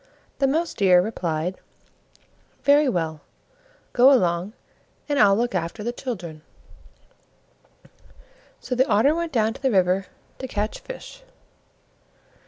The 0.39 0.47
Mouse 0.47 0.73
deer 0.73 0.99
replied, 0.99 1.59
"Very 2.63 2.89
well! 2.89 3.21
go 3.93 4.11
along, 4.11 4.53
and 5.07 5.19
I'll 5.19 5.35
look 5.35 5.53
after 5.53 5.83
the 5.83 5.91
children." 5.91 6.41
So 8.59 8.73
the 8.73 8.87
Otter 8.89 9.13
went 9.13 9.31
down 9.31 9.53
to 9.53 9.61
the 9.61 9.69
river 9.69 10.07
to 10.39 10.47
catch 10.47 10.79
fish. 10.79 11.21